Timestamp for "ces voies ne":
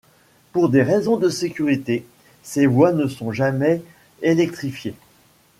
2.41-3.05